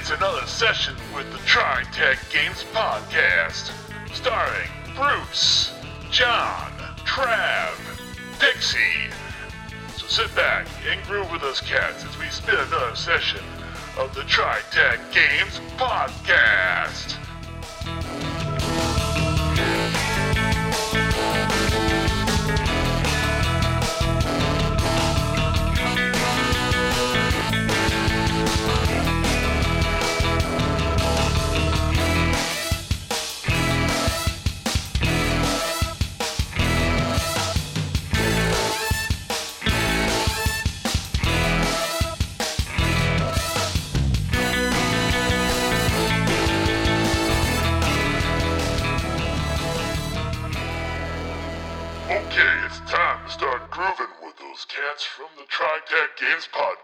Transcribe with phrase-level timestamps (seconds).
[0.00, 3.70] It's another session with the Tri Tac Games podcast,
[4.14, 5.74] starring Bruce,
[6.10, 6.72] John,
[7.04, 7.76] Trav,
[8.38, 9.12] Pixie.
[9.98, 13.44] So sit back and groove with us cats as we spin another session
[13.98, 17.18] of the Tri Tac Games podcast.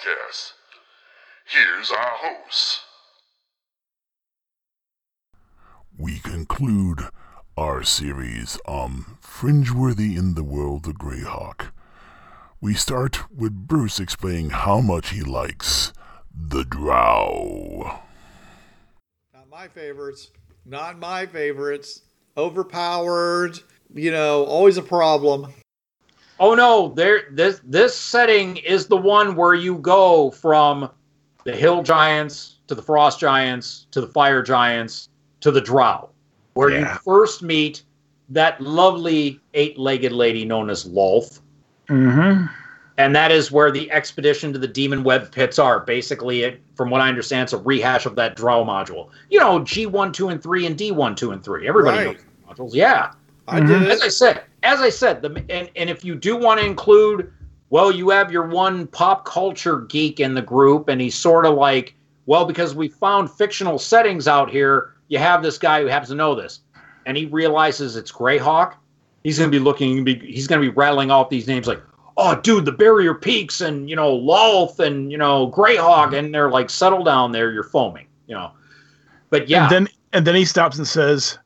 [0.06, 0.52] Podcast.
[1.44, 2.80] Here's our host.
[5.98, 7.08] We conclude
[7.56, 11.72] our series on Fringeworthy in the World of Greyhawk.
[12.60, 15.92] We start with Bruce explaining how much he likes
[16.34, 18.00] the Drow.
[19.32, 20.30] Not my favorites.
[20.64, 22.02] Not my favorites.
[22.36, 23.60] Overpowered.
[23.94, 25.52] You know, always a problem.
[26.38, 30.90] Oh no, there this this setting is the one where you go from
[31.44, 35.08] the hill giants to the frost giants to the fire giants
[35.40, 36.10] to the drow.
[36.54, 36.92] Where Yeah.
[36.94, 37.82] you first meet
[38.30, 41.40] that lovely eight-legged lady known as Lolth.
[41.88, 42.46] Mm-hmm.
[42.98, 45.80] And that is where the expedition to the demon web pits are.
[45.80, 49.10] Basically, it, from what I understand, it's a rehash of that drow module.
[49.30, 51.68] You know, G1, 2, and 3, and D1, 2, and 3.
[51.68, 52.16] Everybody Right.
[52.16, 52.24] knows
[52.56, 52.74] the modules.
[52.74, 53.12] Yeah.
[53.48, 53.68] I mm-hmm.
[53.68, 54.02] did As.
[54.02, 57.32] I said, as I said, the and, and if you do want to include,
[57.70, 61.54] well, you have your one pop culture geek in the group, and he's sort of
[61.54, 61.94] like,
[62.26, 66.14] well, because we found fictional settings out here, you have this guy who happens to
[66.14, 66.60] know this,
[67.06, 68.74] and he realizes it's Greyhawk.
[69.22, 71.82] He's gonna be looking, he's gonna be rattling off these names like,
[72.16, 76.50] oh, dude, the Barrier Peaks, and you know, Lolth, and you know, Greyhawk, and they're
[76.50, 78.50] like, settle down there, you're foaming, you know.
[79.30, 81.38] But yeah, And then and then he stops and says,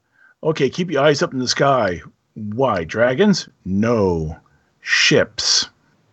[0.43, 2.01] "Okay, keep your eyes up in the sky.
[2.35, 3.49] Why dragons?
[3.65, 4.37] No,
[4.81, 5.69] ships."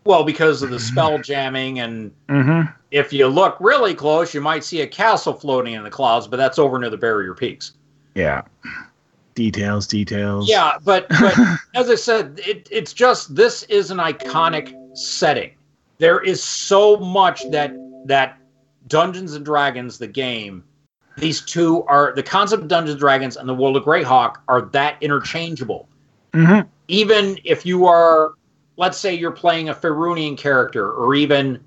[0.06, 2.72] well, because of the spell jamming and Mm-hmm.
[2.92, 6.38] if you look really close, you might see a castle floating in the clouds, but
[6.38, 7.74] that's over near the Barrier Peaks.
[8.16, 8.44] Yeah.
[9.36, 10.48] Details, details.
[10.50, 11.38] Yeah, but, but
[11.76, 15.52] as I said, it, it's just this is an iconic setting.
[15.98, 17.74] There is so much that
[18.06, 18.38] that
[18.88, 20.64] Dungeons and Dragons, the game,
[21.18, 24.62] these two are the concept of Dungeons and Dragons and the World of Greyhawk are
[24.62, 25.88] that interchangeable.
[26.34, 26.68] Mm-hmm.
[26.88, 28.34] even if you are,
[28.76, 31.60] let's say you're playing a Faerunian character or even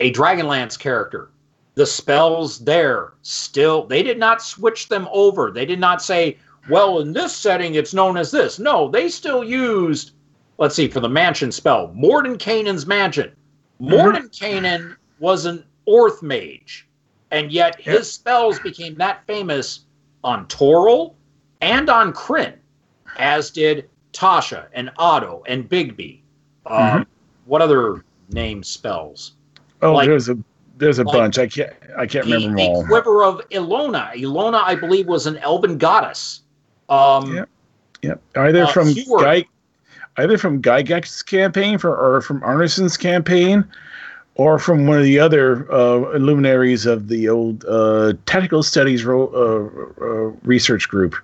[0.00, 1.30] a Dragonlance character,
[1.74, 5.50] the spells there still, they did not switch them over.
[5.50, 6.38] They did not say,
[6.68, 8.58] well, in this setting, it's known as this.
[8.58, 10.12] No, they still used,
[10.58, 13.32] let's see, for the mansion spell, Mordenkainen's mansion.
[13.80, 16.85] Mordenkainen was an Oerth mage,
[17.30, 18.04] and yet his Yep.
[18.04, 19.80] spells became that famous
[20.24, 21.14] on Toril
[21.60, 22.54] and on Krynn
[23.18, 26.20] as did Tasha and Otto and Bigby.
[26.66, 27.06] Um,
[27.46, 29.32] What other name spells?
[29.82, 30.36] Oh, Like- there's a
[30.78, 31.38] there's a like- bunch.
[31.38, 32.84] I can't I can't The, remember them the all.
[32.86, 34.12] quiver of Ehlonna.
[34.14, 36.42] Ehlonna, I believe, was an elven goddess.
[36.88, 37.48] Um, Yep.
[38.02, 38.20] Yep.
[38.36, 38.92] Either Uh, from.
[39.20, 39.44] Guy,
[40.18, 43.64] either from Gygax's campaign for or from Arneson's campaign,
[44.36, 49.28] or from one of the other uh, luminaries of the old uh, tactical studies ro-
[49.34, 50.06] uh, uh,
[50.44, 51.14] research group.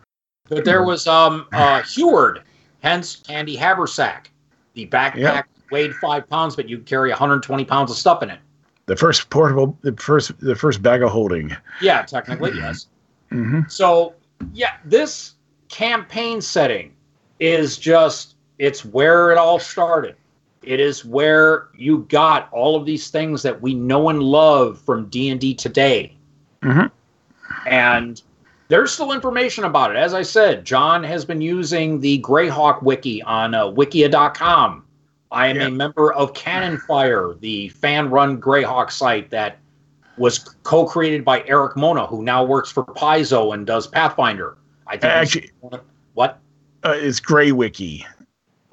[0.49, 2.43] But there was um, uh, Heward,
[2.83, 4.31] hence Handy Haversack.
[4.75, 5.47] The backpack Yep.
[5.71, 8.41] weighed five pounds, but you could carry 120 pounds of stuff in it.
[8.87, 11.55] The first portable, the first the first bag of holding.
[11.81, 12.89] Yeah, technically, yes.
[13.31, 13.61] Mm-hmm.
[13.69, 14.15] So,
[14.53, 15.35] yeah, this
[15.69, 16.93] campaign setting
[17.39, 20.17] is just it's where it all started.
[20.63, 25.07] It is where you got all of these things that we know and love from
[25.07, 26.17] D&D today.
[26.63, 26.91] Mhm.
[27.67, 28.23] And
[28.69, 29.97] there's still information about it.
[29.97, 34.85] As I said, John has been using the Greyhawk wiki on uh, wikia.com.
[35.31, 35.67] I am Yeah.
[35.67, 39.59] a member of Canonfire, the fan-run Greyhawk site that
[40.19, 44.57] was co-created by Erik Mona, who now works for Paizo and does Pathfinder.
[44.87, 45.51] I think Actually,
[46.13, 46.39] what?
[46.85, 48.07] uh, it's Grey Wiki.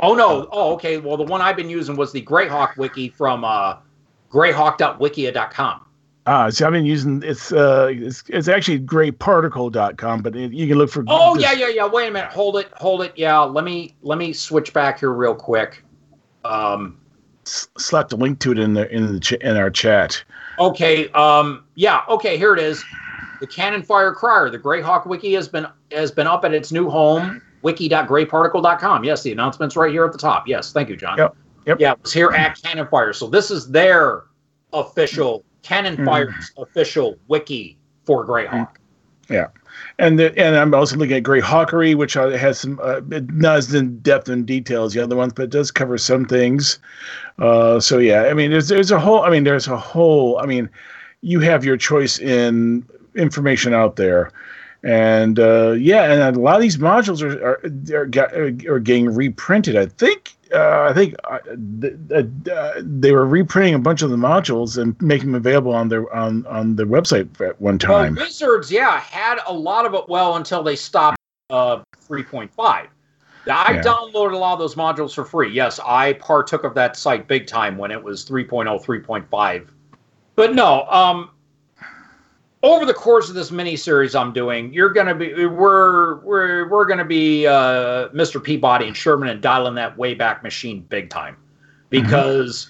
[0.02, 0.48] Oh no!
[0.52, 0.98] Oh, okay.
[0.98, 3.78] Well, the one I've been using was the Greyhawk wiki from uh,
[4.32, 5.86] greyhawk.wikia.com.
[6.26, 10.78] Ah, so I've been using it's uh it's, it's actually grayparticle.com, but it, you can
[10.78, 11.88] look for Oh this- yeah, yeah, yeah.
[11.88, 12.30] Wait a minute.
[12.32, 13.14] Hold it, hold it.
[13.16, 15.84] Yeah, let me let me switch back here real quick.
[16.46, 17.00] Um,
[17.48, 20.24] s- slap the link to it in the in the ch- in our chat.
[20.60, 21.08] okay.
[21.10, 22.02] Um, yeah.
[22.10, 22.38] Okay.
[22.38, 22.84] Here it is.
[23.40, 27.42] the Canonfire Crier, the Greyhawk Wiki has been has been up at its new home,
[27.62, 29.04] wiki.grayparticle.com.
[29.04, 30.48] Yes, the announcement's right here at the top.
[30.48, 31.18] Yes, thank you, John.
[31.18, 31.36] Yep.
[31.66, 31.80] Yep.
[31.80, 33.14] Yeah, it's here at Canonfire.
[33.14, 34.24] So this is their
[34.74, 36.06] official Cannon Mhm.
[36.06, 38.70] Fire's official wiki for Greyhawk.
[39.30, 39.48] Yeah.
[40.00, 43.74] And the, and I'm also looking at Greyhawkery, which has some uh, it- not as
[43.74, 46.80] in depth and detail as the other ones, but it does cover some things.
[47.38, 49.22] Uh, so yeah, I mean, there's there's a whole.
[49.24, 50.40] I mean, there's a whole.
[50.40, 50.70] I mean,
[51.22, 52.86] you have your choice in
[53.16, 54.32] information out there,
[54.84, 59.76] and uh, yeah, and a lot of these modules are are are, are getting reprinted.
[59.76, 60.36] I think.
[60.52, 61.38] Uh, I think uh,
[61.80, 65.76] th- th- uh, they were reprinting a bunch of the modules and making them available
[65.76, 68.16] on their on on their website at one Well, time.
[68.16, 71.18] Wizards, yeah, had a lot of it well until they stopped
[71.52, 72.88] uh, 3.5.
[73.46, 73.82] Now, I Yeah.
[73.84, 75.52] downloaded a lot of those modules for free.
[75.52, 79.68] Yes, I partook of that site big time when it was oh, 3.0, 3.5.
[80.36, 81.30] But no, um,
[82.62, 86.86] over the course of this mini series I'm doing, you're gonna be we're we're we're
[86.86, 88.44] gonna be uh, Mr.
[88.44, 91.38] Peabody and Sherman and dialing that way back machine big time
[91.90, 92.70] because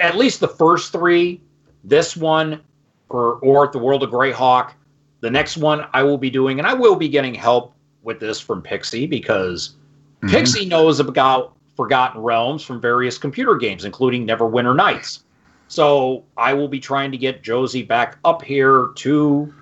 [0.00, 1.40] at least the first three,
[1.84, 2.60] this one
[3.08, 4.72] for or the World of Greyhawk,
[5.20, 8.40] the next one I will be doing, and I will be getting help with this
[8.40, 9.76] from Pixie because
[10.22, 10.30] Mhm.
[10.30, 15.24] Pixie knows about Forgotten Realms from various computer games, including Neverwinter Nights.
[15.68, 19.52] So I will be trying to get Josie back up here to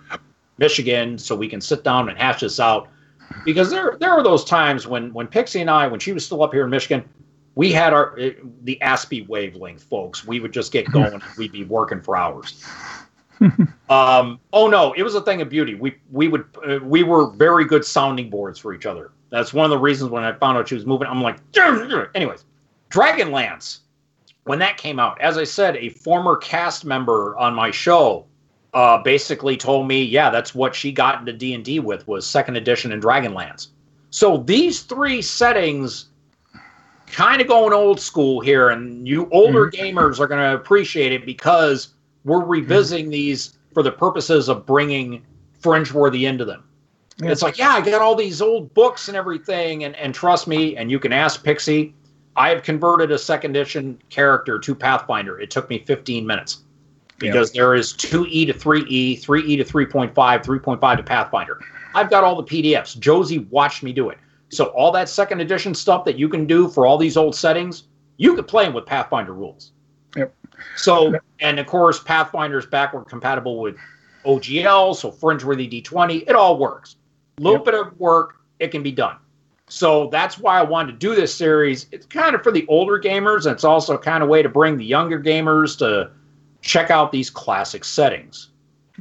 [0.58, 2.88] Michigan so we can sit down and hash this out.
[3.44, 6.42] Because there there are those times when when Pixie and I, when she was still
[6.42, 7.08] up here in Michigan,
[7.54, 8.32] we had our eh,
[8.62, 10.26] the ASPE wavelength, folks.
[10.26, 11.22] We would just get going.
[11.38, 12.62] we'd be working for hours.
[13.88, 15.74] um, oh no, it was a thing of beauty.
[15.74, 19.12] We we would uh, we were very good sounding boards for each other.
[19.30, 21.38] That's one of the reasons when I found out she was moving, I'm like,
[22.14, 22.44] anyways,
[22.90, 23.78] Dragonlance.
[24.44, 28.26] When that came out, as I said, a former cast member on my show
[28.74, 32.26] uh, basically told me, yeah, that's what she got into D and D with was
[32.26, 33.68] second edition and Dragonlance.
[34.10, 36.06] So these three settings,
[37.06, 41.24] kind of going old school here, and you older gamers are going to appreciate it
[41.24, 41.94] because
[42.24, 45.24] we're revisiting these for the purposes of bringing
[45.60, 46.64] Fringeworthy into them.
[47.18, 47.30] Yeah.
[47.30, 50.76] It's like, yeah, I got all these old books and everything, and and trust me,
[50.76, 51.94] and you can ask Pixie.
[52.36, 55.38] I have converted a second edition character to Pathfinder.
[55.40, 56.62] It took me 15 minutes
[57.18, 61.60] because there is 2E to 3E, 3E to 3.5, 3.5 to Pathfinder.
[61.94, 62.98] I've got all the PDFs.
[62.98, 64.18] Josie watched me do it.
[64.48, 67.84] So all that second edition stuff that you can do for all these old settings,
[68.16, 69.72] you could play them with Pathfinder rules.
[70.16, 70.34] Yep.
[70.76, 73.76] So, and of course, Pathfinder is backward compatible with
[74.24, 76.28] OGL, so Fringeworthy D20.
[76.28, 76.96] It all works.
[77.38, 77.64] A little Yep.
[77.64, 79.16] bit of work, it can be done.
[79.72, 81.86] So that's why I wanted to do this series.
[81.92, 84.76] It's kind of for the older gamers, and it's also kind of way to bring
[84.76, 86.10] the younger gamers to
[86.60, 88.50] check out these classic settings.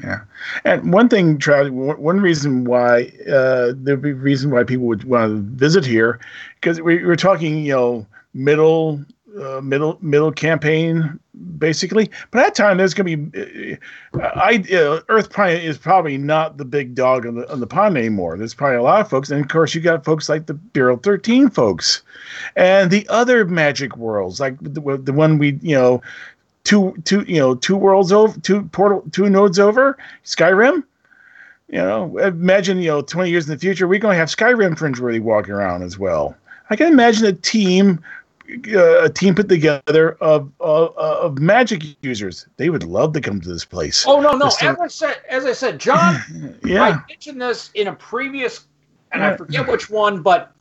[0.01, 0.21] Yeah,
[0.63, 5.29] and one thing, Trav, one reason why uh, there'd be reason why people would want
[5.29, 6.21] to visit here,
[6.56, 9.03] because we were talking, you know, middle,
[9.39, 11.19] uh, middle, middle campaign,
[11.57, 12.10] basically.
[12.31, 13.78] But at that time, there's going to be,
[14.13, 17.68] uh, I uh, Earth Prime is probably not the big dog on the on the
[17.68, 18.38] pond anymore.
[18.38, 20.98] There's probably a lot of folks, and of course, you got folks like the Bureau
[20.98, 22.01] 13 folks,
[22.56, 26.01] and the other Magic worlds, like the, the one we, you know
[26.64, 30.83] two two you know two worlds over two portal two nodes over skyrim
[31.69, 34.78] you know imagine you know 20 years in the future we're going to have skyrim
[34.78, 36.35] fringeworthy walking around as well
[36.69, 38.00] i can imagine a team
[38.76, 43.50] a team put together of uh, of magic users they would love to come to
[43.50, 44.46] this place Oh no, no!
[44.46, 47.94] Just As don't- I said, as I said, John, yeah I mentioned this in a
[47.94, 48.66] previous,
[49.12, 50.52] and I forget which one, but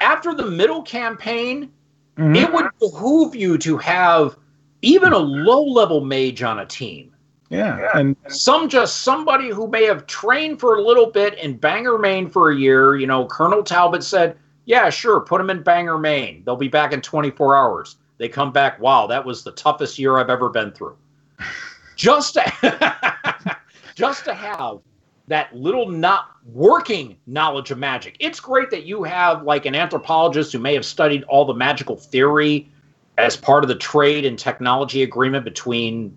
[0.00, 1.70] after the middle campaign,
[2.18, 2.36] Mhm.
[2.36, 4.36] it would behoove you to have
[4.82, 7.12] even a low-level mage on a team.
[7.50, 11.96] yeah and Some just somebody who may have trained for a little bit in Bangor,
[11.98, 12.96] Maine for a year.
[12.96, 14.36] You know, Colonel Talbot said,
[14.68, 16.42] "Yeah, sure, put them in Bangor, Maine.
[16.44, 20.18] They'll be back in 24 hours." They come back, "Wow, that was the toughest year
[20.18, 20.96] I've ever been through."
[21.96, 23.56] Just to,
[23.96, 24.78] just to have
[25.26, 28.16] that little not working knowledge of magic.
[28.20, 31.96] It's great that you have like an anthropologist who may have studied all the magical
[31.96, 32.68] theory
[33.18, 36.16] as part of the trade and technology agreement between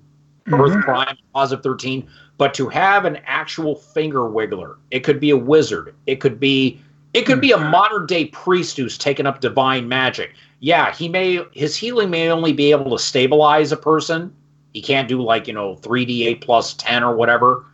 [0.51, 0.83] Earth Mhm.
[0.83, 5.95] Prime, Positive 13, but to have an actual finger wiggler, it could be a wizard,
[6.05, 6.79] it could be
[7.13, 7.69] it could be a hmm.
[7.69, 10.33] modern day priest who's taken up divine magic.
[10.59, 14.33] Yeah, he may his healing may only be able to stabilize a person.
[14.73, 17.65] He can't do like, you know, 3d8 plus 10 or whatever.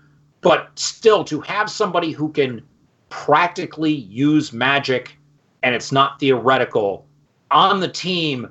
[0.42, 2.64] But still to have somebody who can
[3.10, 5.18] practically use magic
[5.64, 7.06] and it's not theoretical
[7.52, 8.50] on the team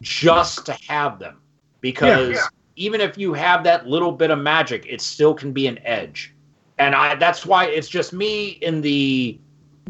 [0.00, 1.40] just to have them
[1.80, 2.46] because Yeah.
[2.76, 6.34] even if you have that little bit of magic, it still can be an edge.
[6.80, 9.36] and I that's why it's just me in the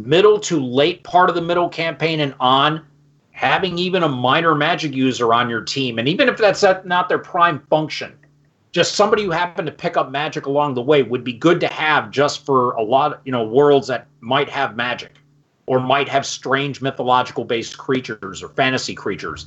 [0.06, 2.84] middle to late part of the middle campaign and on
[3.30, 7.18] having even a minor magic user on your team and even if that's not their
[7.18, 8.18] prime function
[8.72, 11.68] just somebody who happened to pick up magic along the way would be good to
[11.68, 15.14] have just for a lot of you know worlds that might have magic
[15.66, 19.46] or might have strange mythological based creatures or fantasy creatures.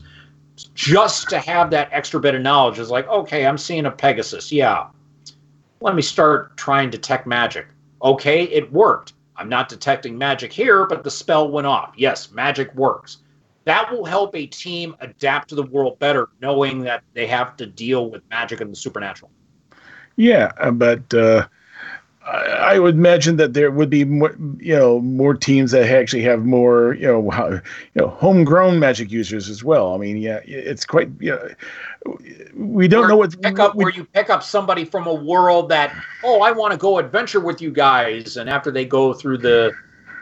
[0.76, 4.52] Just to have that extra bit of knowledge is like okay i'm seeing a pegasus.
[4.52, 4.88] Yeah.
[5.82, 7.68] Let me start trying to detect magic.
[8.02, 12.74] Okay it worked i'm not detecting magic here but the spell went off yes magic
[12.76, 13.18] works
[13.66, 17.66] that will help a team adapt to the world better, knowing that they have to
[17.66, 19.32] deal with magic and the supernatural.
[20.16, 21.48] Yeah, uh, but uh,
[22.26, 26.44] I, would imagine that there would be more, you know, more teams that actually have
[26.44, 27.32] more, you know,
[27.94, 29.94] you know, homegrown magic users as well.
[29.94, 31.50] I mean, yeah, it's quite, you know,
[32.56, 35.70] we don't know what pick up we, where you pick up somebody from a world
[35.70, 39.38] that, oh, I want to go adventure with you guys, and after they go through
[39.38, 39.72] the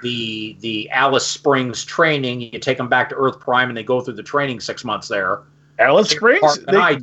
[0.02, 2.42] the the Alice Springs training.
[2.42, 5.08] You take them back to Earth Prime, and they go through the training six months
[5.08, 5.42] there.
[5.80, 6.60] Alice Springs.
[6.66, 7.00] They, I,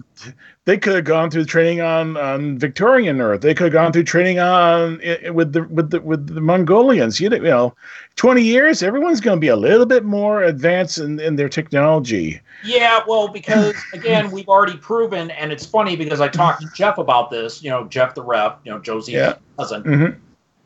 [0.67, 3.41] they could have gone through training on, on Victorian Earth.
[3.41, 5.01] They could have gone through training on
[5.33, 7.21] with the with the with the Mongolians.
[7.21, 7.75] You know,
[8.17, 12.41] twenty years, everyone's going to be a little bit more advanced in, in their technology.
[12.65, 16.99] Yeah, well, because again, we've already proven, and it's funny because I talked to Jeff
[16.99, 17.63] about this.
[17.63, 19.35] You know, Jeff the rep, you know, Josie's yeah.
[19.57, 20.19] cousin, mm-hmm.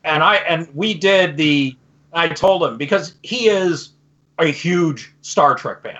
[0.03, 1.77] and I and we did the
[2.11, 3.91] I told him because he is
[4.39, 5.99] a huge Star Trek fan.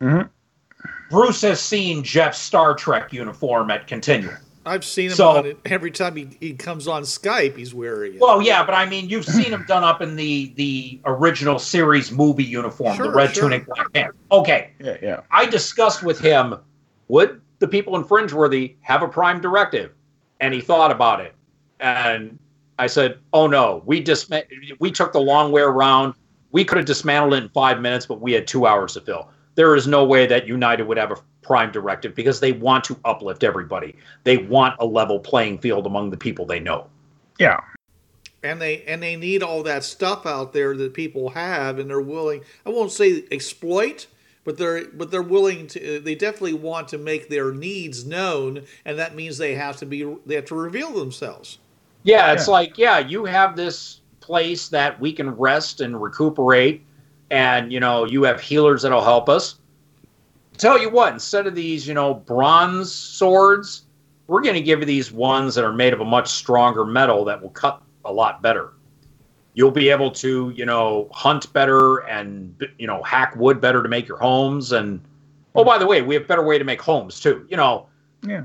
[0.00, 0.28] Mm-hmm.
[1.10, 4.36] Bruce has seen Jeff's Star Trek uniform at Continuum.
[4.64, 7.56] I've seen him so, on it every time he, he comes on Skype.
[7.56, 8.20] He's wearing it.
[8.20, 12.12] Well, yeah, but I mean, you've seen him done up in the the original series
[12.12, 13.44] movie uniform, sure, the red sure.
[13.44, 14.16] tunic, black pants.
[14.30, 15.20] Okay, yeah, yeah.
[15.30, 16.56] I discussed with him
[17.08, 19.92] would the people in Fringeworthy have a prime directive,
[20.40, 21.34] and he thought about it,
[21.80, 22.38] and
[22.78, 24.30] I said, "Oh no, we just
[24.78, 26.14] we took the long way around.
[26.52, 29.30] We could have dismantled it in five minutes, but we had two hours to fill.
[29.54, 32.96] There is no way that United would have a prime directive because they want to
[33.04, 33.96] uplift everybody.
[34.24, 36.86] They want a level playing field among the people they know.
[37.38, 37.60] Yeah,
[38.42, 42.00] and they and they need all that stuff out there that people have, and they're
[42.00, 42.42] willing.
[42.64, 44.06] I won't say exploit."
[44.42, 48.98] but they're but they're willing to they definitely want to make their needs known and
[48.98, 51.58] that means they have to be they have to reveal themselves
[52.02, 52.52] yeah, it's yeah.
[52.52, 56.82] like, yeah, you have this place that we can rest and recuperate,
[57.30, 59.56] and you know, you have healers that'll help us.
[60.56, 63.84] Tell you what, instead of these, you know, bronze swords,
[64.26, 67.24] we're going to give you these ones that are made of a much stronger metal
[67.24, 68.74] that will cut a lot better.
[69.54, 73.88] You'll be able to, you know, hunt better and you know hack wood better to
[73.88, 74.72] make your homes.
[74.72, 75.00] And
[75.54, 77.46] oh, by the way, we have better way to make homes too.
[77.48, 77.86] You know.
[78.26, 78.44] Yeah.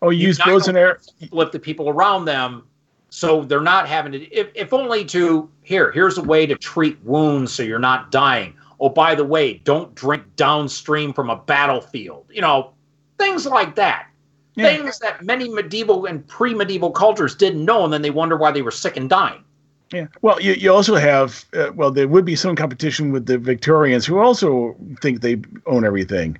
[0.00, 1.12] Oh, use bows and arrows.
[1.30, 2.64] Flip the people around them
[3.12, 6.98] so they're not having to if, if only to here here's a way to treat
[7.04, 12.24] wounds so you're not dying oh by the way don't drink downstream from a battlefield
[12.30, 12.72] you know
[13.18, 14.06] things like that
[14.54, 14.64] yeah.
[14.64, 18.62] things that many medieval and pre-medieval cultures didn't know and then they wonder why they
[18.62, 19.44] were sick and dying
[19.92, 20.06] yeah.
[20.22, 24.06] Well, you, you also have, uh, well, there would be some competition with the Victorians
[24.06, 26.38] who also think they own everything,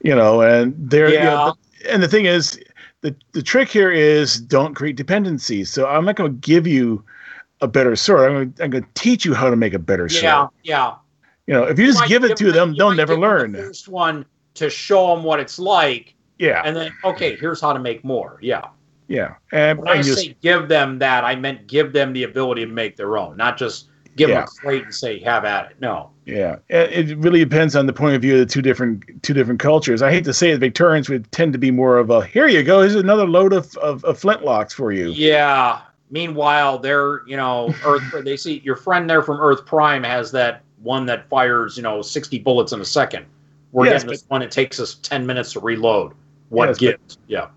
[0.00, 1.18] you know, and they're, yeah.
[1.18, 1.54] You know,
[1.90, 2.58] and the thing is,
[3.04, 5.70] the the trick here is don't create dependencies.
[5.70, 7.04] So I'm not going to give you
[7.60, 8.30] a better sword.
[8.30, 10.24] I'm going, I'm going to teach you how to make a better sword.
[10.24, 10.94] Yeah, yeah.
[11.46, 13.52] You know, if you, you just give it to them, them they'll never learn.
[13.52, 16.14] The first one to show them what it's like.
[16.38, 16.62] Yeah.
[16.64, 18.38] And then okay, here's how to make more.
[18.40, 18.68] Yeah.
[19.08, 19.34] Yeah.
[19.52, 22.72] And when and I say give them that, I meant give them the ability to
[22.72, 24.40] make their own, not just give yeah.
[24.40, 25.76] them a crate and say have at it.
[25.80, 26.10] No.
[26.24, 29.60] Yeah, it really depends on the point of view of the two different two different
[29.60, 30.00] cultures.
[30.00, 32.62] I hate to say it, Victorians would tend to be more of a here you
[32.62, 35.10] go, here's another load of, of, of flintlocks for you.
[35.10, 35.82] Yeah.
[36.10, 38.02] Meanwhile, they're you know Earth.
[38.24, 42.02] they see your friend there from Earth Prime has that one that fires you know
[42.02, 43.26] sixty bullets in a second.
[43.72, 44.40] We're yes, getting this one.
[44.40, 46.12] It takes us ten minutes to reload.
[46.50, 47.18] What yes, gives?
[47.26, 47.48] Yeah.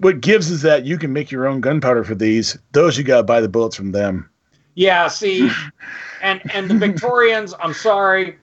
[0.00, 2.58] What gives is that you can make your own gunpowder for these.
[2.72, 4.28] Those you got to buy the bullets from them.
[4.74, 5.50] Yeah, see,
[6.22, 8.38] and and the Victorians, I'm sorry,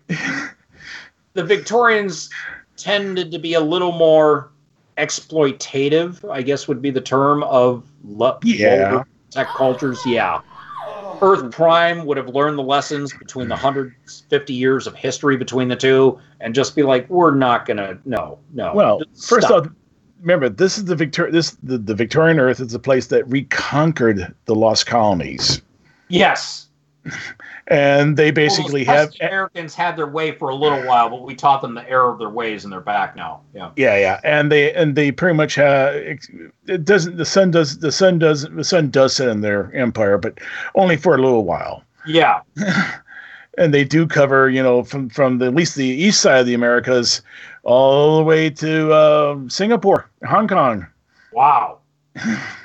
[1.33, 2.29] the Victorians
[2.77, 4.51] tended to be a little more
[4.97, 9.03] exploitative, I guess would be the term of lo- yeah.
[9.29, 10.05] tech cultures.
[10.05, 10.41] Yeah.
[11.21, 15.75] Earth Prime would have learned the lessons between the 150 years of history between the
[15.75, 18.73] two and just be like, we're not going to, no, no.
[18.73, 19.67] Well, first off,
[20.19, 24.33] remember, this is the Victor, this, the, the Victorian Earth is the place that reconquered
[24.45, 25.61] the lost colonies.
[26.11, 26.67] Yes.
[27.67, 31.33] and they basically well, have Americans had their way for a little while, but we
[31.33, 33.41] taught them the error of their ways, and they're back now.
[33.55, 37.79] Yeah, yeah, yeah, and they and they pretty much have it doesn't the sun does
[37.79, 40.39] the sun does the sun does set in their empire, but
[40.75, 41.83] only for a little while.
[42.05, 42.41] Yeah.
[43.57, 46.45] and they do cover, you know, from from the, at least the east side of
[46.45, 47.21] the Americas,
[47.63, 50.87] all the way to uh, Singapore, Hong Kong.
[51.31, 51.79] Wow.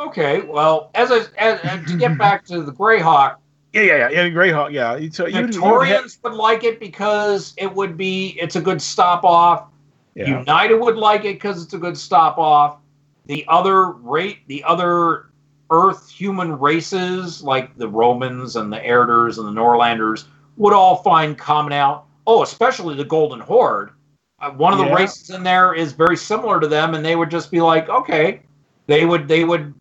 [0.00, 3.36] okay, well, as, I, as, as to get back to the Greyhawk.
[3.72, 4.72] Yeah, yeah, yeah, yeah, Greyhawk.
[4.72, 9.22] Yeah, so Victorians would, would like it because it would be it's a good stop
[9.22, 9.68] off.
[10.14, 10.40] Yeah.
[10.40, 12.78] United would like it because it's a good stop off.
[13.26, 15.26] The other rate, the other
[15.70, 20.24] Earth human races like the Romans and the Erders and the Norlanders
[20.56, 22.06] would all find common out.
[22.26, 23.90] Oh, especially the Golden Horde.
[24.40, 24.94] Uh, one of the yeah.
[24.94, 28.42] races in there is very similar to them, and they would just be like, okay,
[28.86, 29.72] they would they would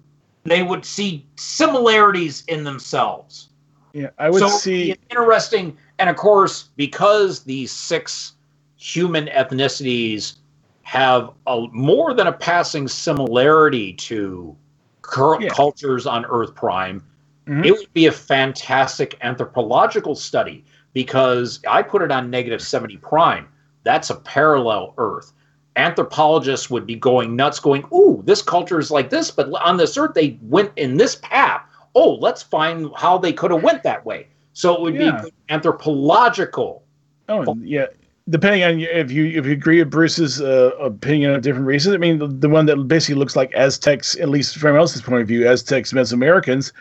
[0.43, 3.49] they would see similarities in themselves.
[3.93, 8.33] Yeah, I would so see interesting, and of course, because these six
[8.77, 10.35] human ethnicities
[10.83, 14.55] have a more than a passing similarity to
[15.01, 15.49] current yeah.
[15.49, 17.03] cultures on Earth Prime,
[17.47, 17.63] mm-hmm.
[17.63, 23.47] it would be a fantastic anthropological study because I put it on negative 70 Prime.
[23.83, 25.33] That's a parallel Earth.
[25.79, 29.97] Anthropologists would be going nuts, going, Ooh, this culture is like this, but on this
[29.97, 31.61] Earth, they went in this path.
[31.95, 34.27] Oh, let's find how they could have went that way.
[34.53, 35.21] So it would yeah.
[35.21, 36.83] be anthropological.
[37.29, 37.85] Oh, yeah
[38.29, 41.97] depending on if you if you agree with Bruce's uh, opinion of different races, I
[41.97, 45.27] mean the, the, one that basically looks like Aztecs, at least from else's point of
[45.27, 46.71] view, Aztecs, Mesoamericans,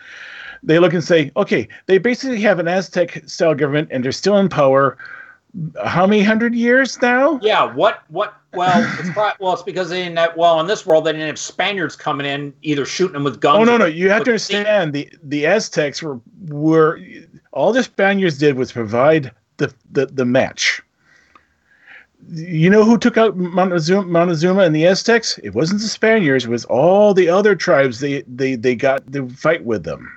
[0.61, 4.37] they look and say, okay, they basically have an Aztec style government and they're still
[4.37, 4.97] in power.
[5.83, 7.39] How many hundred years now?
[7.41, 7.73] Yeah.
[7.73, 8.03] What?
[8.09, 8.35] What?
[8.53, 10.17] Well, it's probably, well, it's because they didn't.
[10.17, 13.39] Have, well, in this world, they didn't have Spaniards coming in, either shooting them with
[13.39, 13.59] guns.
[13.59, 13.85] Oh no, no!
[13.85, 16.99] You have to understand the the Aztecs were were
[17.51, 20.81] all the Spaniards did was provide the the, the match
[22.31, 25.39] you know who took out Montezuma, Montezuma and the Aztecs?
[25.43, 26.45] It wasn't the Spaniards.
[26.45, 27.99] It was all the other tribes.
[27.99, 30.11] They they they got to fight with them.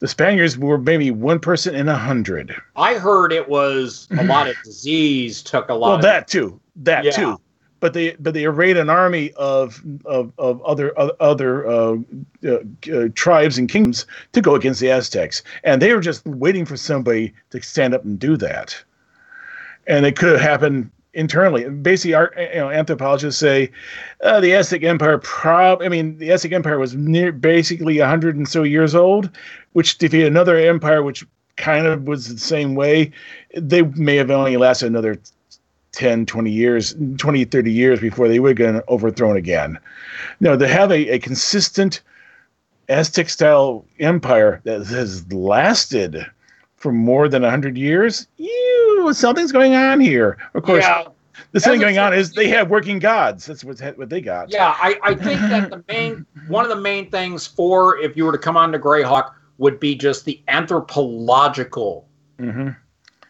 [0.00, 2.54] The Spaniards were maybe one person in a hundred.
[2.76, 5.88] I heard it was a lot of disease took a lot.
[5.88, 6.60] Well, of, that too.
[6.76, 7.10] That yeah.
[7.10, 7.40] too.
[7.80, 11.96] But they but they arrayed an army of of, of other other uh,
[12.44, 12.58] uh,
[12.92, 16.76] uh, tribes and kingdoms to go against the Aztecs, and they were just waiting for
[16.76, 18.76] somebody to stand up and do that.
[19.86, 21.68] And it could have happened internally.
[21.68, 23.70] Basically, our you know anthropologists say
[24.22, 25.18] uh, the Aztec Empire.
[25.18, 29.30] Prob, I mean, the Aztec Empire was near basically hundred and so years old,
[29.72, 33.10] which defeated another empire which kind of was the same way.
[33.56, 35.18] They may have only lasted another
[35.92, 39.78] 10, 20 years, 20, 30 years before they were going to overthrown again.
[40.40, 42.00] No, to have a, a consistent
[42.88, 46.24] Aztec style empire that has lasted
[46.76, 48.28] for more than 100 years,
[49.16, 50.38] something's going on here.
[50.54, 51.04] Of course, yeah.
[51.52, 53.46] the thing going on is they have working gods.
[53.46, 54.50] That's what, what they got.
[54.50, 58.24] Yeah, I, I think that the main one of the main things for if you
[58.24, 62.70] were to come on to Greyhawk would be just the anthropological mm-hmm.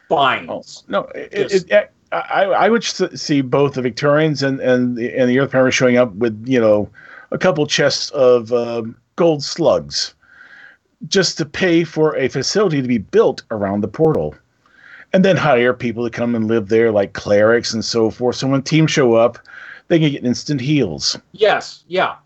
[0.09, 0.85] finds.
[0.87, 5.15] Oh, no, it, it, it, I, I would see both the Victorians and and the,
[5.17, 6.89] and the Earth Power showing up with you know
[7.31, 10.15] a couple chests of um, gold slugs
[11.07, 14.35] just to pay for a facility to be built around the portal
[15.13, 18.37] and then hire people to come and live there like clerics and so forth.
[18.37, 19.39] So when teams show up
[19.89, 21.19] they can get instant heals.
[21.33, 22.17] Yes yeah.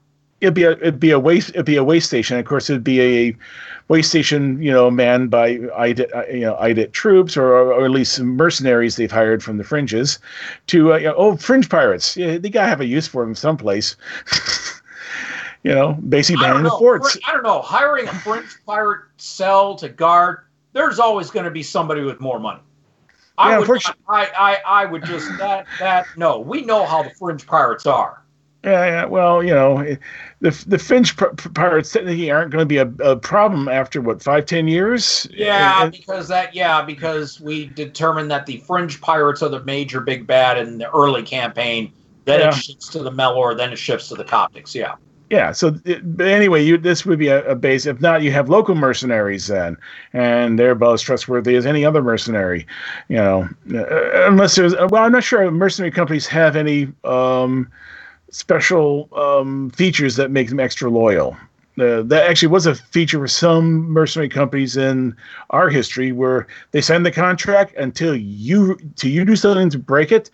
[0.40, 2.38] It'd be a it'd be a waste it'd be a waste station.
[2.38, 3.36] Of course it'd be a
[3.88, 8.20] waste station you know manned by IDIT, you know IDIT troops or, or at least
[8.20, 10.18] mercenaries they've hired from the fringes
[10.68, 12.16] to uh, you know, oh fringe pirates.
[12.16, 13.96] Yeah, they gotta have a use for them someplace.
[15.62, 17.16] You know, basically banning the forts.
[17.26, 17.60] I don't know.
[17.60, 20.38] Hiring a Fringe pirate cell to guard,
[20.72, 22.60] there's always going to be somebody with more money.
[23.42, 26.38] I yeah, would I, I, I would just that that no.
[26.38, 28.22] We know how the Fringe pirates are.
[28.62, 29.04] Yeah, yeah.
[29.06, 29.96] Well, you know,
[30.40, 34.46] the the Fringe pirates technically aren't going to be a, a problem after what five,
[34.46, 35.26] ten years.
[35.32, 36.54] Yeah, and, because that.
[36.54, 40.88] Yeah, because we determined that the Fringe pirates are the major big bad in the
[40.92, 41.92] early campaign.
[42.24, 42.48] Then yeah.
[42.50, 43.56] it shifts to the Melor.
[43.56, 44.72] Then it shifts to the Coptics.
[44.72, 44.94] Yeah
[45.32, 48.30] yeah so it, but anyway you this would be a, a, base if not you
[48.30, 49.76] have local mercenaries then
[50.12, 52.64] and they're about as trustworthy as any other mercenary
[53.08, 57.68] you know uh, unless there's well i'm not sure mercenary companies have any um,
[58.32, 61.36] special um, features that make them extra loyal.
[61.78, 65.16] Uh, that actually was a feature for some mercenary companies in
[65.50, 70.12] our history where they signed the contract until you till you do something to break
[70.12, 70.30] it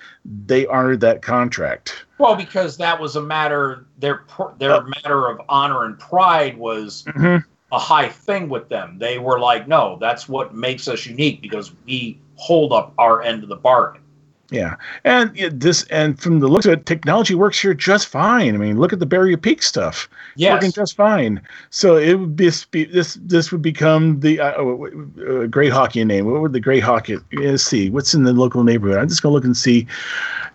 [0.46, 4.24] they honored that contract well because that was a matter their
[4.58, 7.38] their matter of honor and pride was mm-hmm.
[7.72, 8.98] a high thing with them.
[8.98, 13.42] They were like, no, that's what makes us unique because we hold up our end
[13.42, 14.02] of the bargain.
[14.50, 18.54] Yeah, and yeah, this and from the looks of it, technology works here just fine.
[18.54, 20.54] I mean, look at the Barrier Peak stuff; it's Yes.
[20.54, 21.42] working just fine.
[21.68, 26.24] So it would be this this would become the uh, oh, uh, great hockey name.
[26.24, 27.18] What would the great hockey?
[27.34, 28.96] Let's see, what's in the local neighborhood?
[28.96, 29.86] I'm just gonna look and see.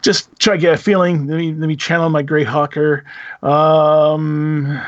[0.01, 1.27] Just try to get a feeling.
[1.27, 3.06] Let me let me channel my great hawker.
[3.43, 4.82] Um,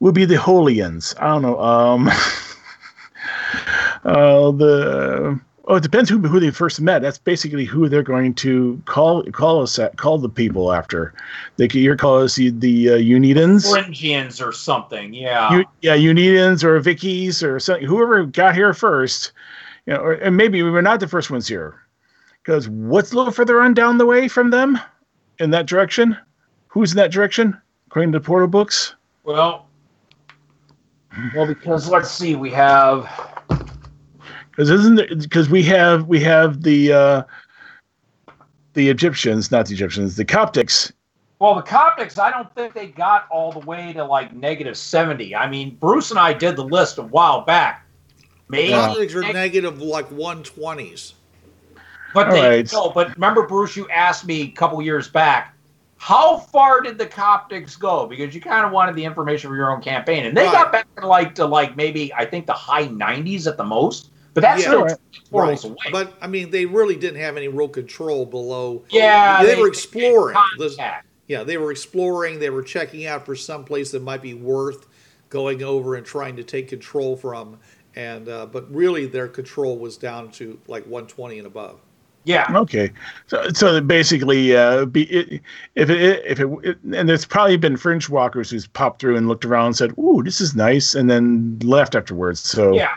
[0.00, 1.14] would be the Holians.
[1.20, 1.60] I don't know.
[1.60, 2.08] Um,
[4.04, 7.02] uh, the oh, it depends who who they first met.
[7.02, 11.14] That's basically who they're going to call call us at, call the people after.
[11.56, 15.14] They could either call us the, the uh, Unitans, Phrygians or something.
[15.14, 15.62] Yeah.
[15.82, 17.86] Yeah, Unitans or Vickies or something.
[17.86, 19.32] Whoever got here first,
[19.86, 21.80] you know, or, and maybe we were not the first ones here,
[22.42, 24.78] because what's a little further on down the way from them,
[25.38, 26.16] in that direction?
[26.68, 27.56] Who's in that direction?
[27.86, 28.94] According to the portal books.
[29.24, 29.66] well,
[31.34, 33.37] well, because let's see, we have
[34.58, 37.22] Because isn't because we have we have the uh,
[38.74, 40.92] the Egyptians, not the Egyptians, the Coptics.
[41.38, 45.36] Well, the Coptics, I don't think they got all the way to like negative 70.
[45.36, 47.86] I mean, Bruce and I did the list a while back.
[48.48, 48.72] Maybe.
[48.72, 51.12] Coptics are negative like 120s.
[52.12, 52.72] But they, All right.
[52.72, 55.54] no, but remember, Bruce, you asked me a couple years back,
[55.98, 58.08] how far did the Coptics go?
[58.08, 60.26] Because you kind of wanted the information for your own campaign.
[60.26, 60.52] And they Right.
[60.52, 64.10] got back to like, to like maybe, I think the high 90s at the most.
[64.40, 64.68] But that's Yeah.
[64.68, 64.96] still Right.
[65.30, 65.64] Right.
[65.64, 65.76] away.
[65.92, 68.84] But I mean, they really didn't have any real control below.
[68.90, 69.42] yeah.
[69.44, 70.36] they, were exploring.
[70.58, 70.78] This-
[71.26, 72.38] yeah, they were exploring.
[72.38, 74.86] They were checking out for some place that might be worth
[75.28, 77.58] going over and trying to take control from.
[77.96, 81.80] And uh, but really, their control was down to like 120 and above.
[82.24, 82.46] Yeah.
[82.54, 82.90] Okay,
[83.26, 85.40] so so basically, uh, be it,
[85.74, 89.28] if it if it, it and there's probably been fringe walkers who's popped through and
[89.28, 92.40] looked around and said, "Ooh, this is nice," and then left afterwards.
[92.40, 92.90] So Yeah.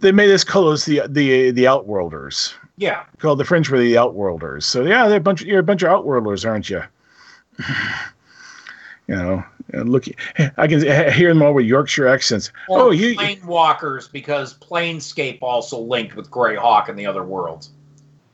[0.00, 2.54] They made us call us the the the outworlders.
[2.76, 3.04] Yeah.
[3.18, 4.64] Called the fringe were the outworlders.
[4.64, 5.42] So yeah, they're a bunch.
[5.42, 6.82] You're a bunch of outworlders, aren't you?
[9.08, 10.04] you know, and look,
[10.56, 10.80] I can
[11.12, 12.52] hear them all with Yorkshire accents.
[12.68, 17.70] Or oh, you, Planewalkers, because Planescape also linked with Greyhawk and the other worlds.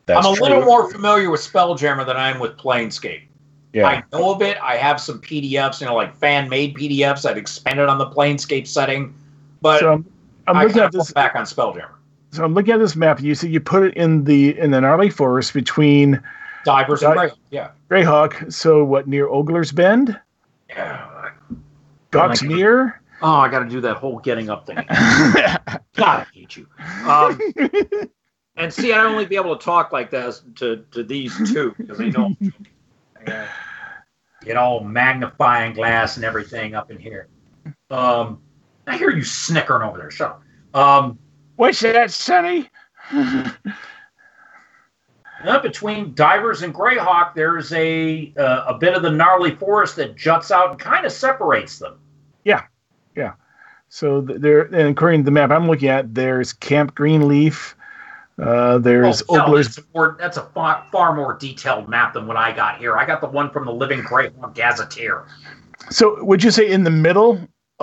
[0.06, 0.46] that's I'm a true.
[0.46, 3.22] little more familiar with Spelljammer than I am with Planescape.
[3.72, 3.88] Yeah.
[3.88, 4.56] I know of it.
[4.62, 7.28] I have some PDFs, you know, like fan made PDFs.
[7.28, 9.14] I've expanded on the Planescape setting,
[9.60, 10.04] but so
[10.46, 11.12] I'm, I looking at this.
[11.12, 11.94] back on Spelljammer.
[12.32, 13.20] So I'm looking at this map.
[13.20, 16.20] You see, you put it in the in the Gnarley forest between
[16.64, 17.36] Dyvers and Di- Greyhawk.
[17.50, 17.70] Yeah.
[17.90, 18.52] Greyhawk.
[18.52, 20.18] So what near Ogler's Bend,
[20.68, 21.30] yeah.
[22.10, 22.94] Goxmere.
[23.22, 24.76] Oh, I got to do that whole getting up thing.
[24.86, 26.66] God, I hate you.
[27.06, 27.40] Um,
[28.56, 31.98] and see, I'd only be able to talk like this to, to these two because
[31.98, 32.36] they know.
[33.26, 33.46] I
[34.44, 37.28] Get all magnifying glass and everything up in here.
[37.88, 38.40] Um,
[38.86, 40.10] I hear you snickering over there.
[40.10, 40.40] Shut
[40.74, 40.78] up.
[40.80, 41.18] Um,
[41.56, 42.68] What's that, Sonny?
[45.62, 50.50] Between Dyvers and Greyhawk, there's a uh, a bit of the Gnarley forest that juts
[50.50, 51.98] out and kind of separates them.
[52.44, 52.62] Yeah,
[53.14, 53.34] yeah.
[53.90, 57.76] So th- there, and according to the map I'm looking at, there's Camp Greenleaf.
[58.42, 59.76] Uh, there's Oh, no, Ogler's.
[59.76, 62.96] that's, more, that's a far, far more detailed map than what I got here.
[62.96, 65.26] I got the one from the Living Greyhawk Gazetteer.
[65.90, 67.38] So would you say in the middle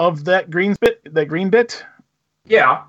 [0.08, 1.02] of that green bit?
[1.14, 1.84] That green bit?
[2.46, 2.84] Yeah.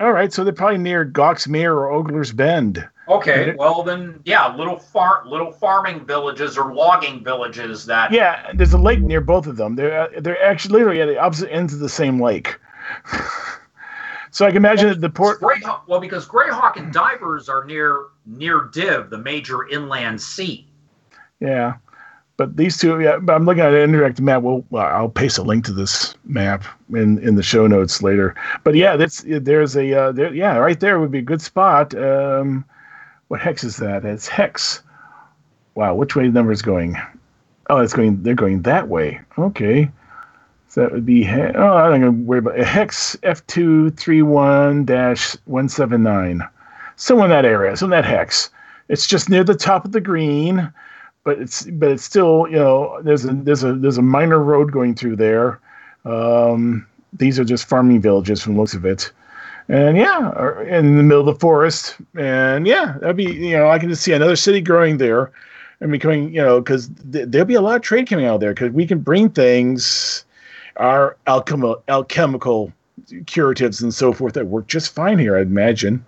[0.00, 0.32] All right.
[0.32, 2.88] So they're probably near Goxmere or Ogler's Bend.
[3.06, 3.54] Okay.
[3.58, 8.12] Well, then, yeah, little far, little farming villages or logging villages that.
[8.12, 9.76] Yeah, there's a lake near both of them.
[9.76, 12.56] They're uh, they're actually literally at the opposite ends of the same lake.
[14.30, 15.40] so I can imagine that the port.
[15.40, 20.66] Greyhawk, well, because Greyhawk and Dyvers are near near Dyv, the major inland sea.
[21.40, 21.74] Yeah,
[22.36, 23.00] but these two.
[23.00, 24.42] Yeah, but I'm looking at an interactive map.
[24.42, 28.34] Well, I'll paste a link to this map in in the show notes later.
[28.64, 31.94] But yeah, that's there's a uh, there, yeah right there would be a good spot.
[31.94, 32.64] Um,
[33.28, 34.04] what hex is that?
[34.04, 34.82] It's hex.
[35.74, 36.96] Wow, which way the number is going?
[37.70, 38.22] Oh, it's going.
[38.22, 39.20] They're going that way.
[39.38, 39.90] Okay.
[40.68, 42.66] So that would be oh, I'm not gonna worry about it.
[42.66, 46.42] hex F two three one dash one seven nine.
[46.96, 48.50] Somewhere in that area, so in that hex.
[48.88, 50.72] It's just near the top of the green,
[51.24, 54.70] but it's but it's still you know there's a there's a there's a minor road
[54.70, 55.58] going through there.
[56.04, 59.10] Um, these are just farming villages from looks of it,
[59.68, 63.78] and yeah, in the middle of the forest, and yeah, that'd be you know I
[63.78, 65.32] can just see another city growing there,
[65.80, 68.52] and becoming you know because th- there'll be a lot of trade coming out there
[68.52, 70.24] because we can bring things,
[70.76, 72.72] our alchemical
[73.26, 75.36] curatives and so forth that work just fine here.
[75.36, 76.04] I'd imagine.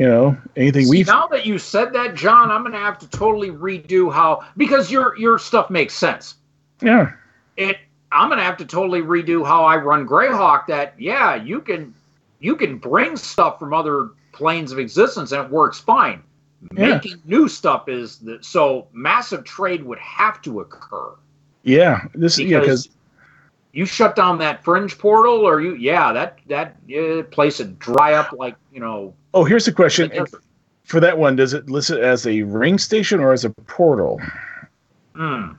[0.00, 3.08] You know, anything we now that you said that, John, I'm going to have to
[3.10, 6.36] totally redo how because your your stuff makes sense.
[6.80, 7.12] yeah
[7.58, 7.76] It
[8.10, 10.66] I'm gonna have to totally redo how I run Greyhawk.
[10.68, 11.92] That yeah, you can
[12.38, 16.22] you can bring stuff from other planes of existence and it works fine.
[16.74, 16.94] Yeah.
[16.94, 21.12] Making new stuff is the, so massive trade would have to occur
[21.62, 22.96] Yeah, this yeah because because
[23.72, 28.14] you shut down that fringe portal or you yeah that that uh, place would dry
[28.14, 30.28] up like you know oh here's the question like-
[30.84, 31.36] for that one.
[31.36, 34.20] Does it list it as a ring station or as a portal?
[35.14, 35.52] Hmm.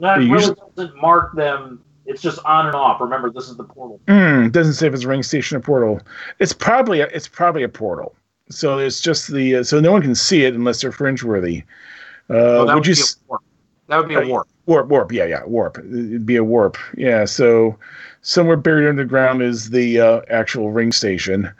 [0.00, 1.80] That really usually- doesn't mark them.
[2.06, 3.00] It's just on and off.
[3.00, 3.98] Remember, this is the portal.
[4.08, 6.02] Hmm, doesn't say if it's a ring station or portal.
[6.38, 8.14] It's probably a, it's probably a portal.
[8.50, 11.62] So it's just the uh, so no one can see it unless they're fringe worthy.
[12.28, 13.42] Uh, Oh, that would would you be a warp.
[13.88, 14.48] That would be a warp.
[14.66, 15.12] Warp warp?
[15.12, 15.78] Yeah, yeah, warp.
[15.78, 16.76] It'd be a warp.
[16.96, 17.24] Yeah.
[17.24, 17.78] So
[18.22, 21.50] somewhere buried underground is the uh, actual ring station.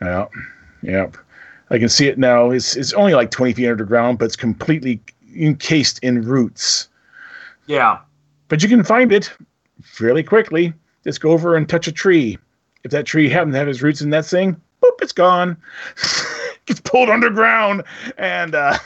[0.00, 0.26] Yeah,
[0.82, 1.16] yep.
[1.70, 2.50] I can see it now.
[2.50, 5.00] It's it's only like twenty feet underground, but it's completely
[5.36, 6.88] encased in roots.
[7.66, 7.98] Yeah.
[8.48, 9.30] But you can find it
[9.82, 10.72] fairly quickly.
[11.04, 12.38] Just go over and touch a tree.
[12.84, 15.56] If that tree happens to have its roots in that thing, boop, it's gone.
[16.66, 17.82] Gets pulled underground,
[18.16, 18.78] and uh,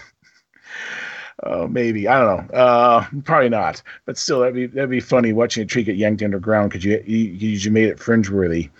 [1.44, 2.56] oh, maybe I don't know.
[2.56, 6.22] Uh, probably not, but still, that'd be that'd be funny watching a tree get yanked
[6.22, 8.70] underground because you, you you made it fringe worthy.